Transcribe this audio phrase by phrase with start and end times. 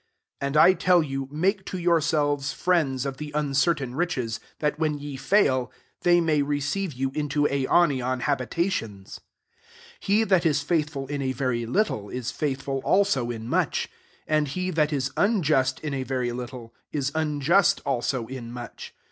[0.41, 4.79] 9 And I tell you^ Make to your* selves friends of the uncertain riches; that,
[4.79, 5.69] when ye £ail,
[6.01, 9.21] they may receive you into aionian habitations.
[9.99, 13.89] 10 <'He that is faithful in a very little, is faithful also in much;
[14.27, 18.95] and he that is unjust ia a very little, is uiuust also in much.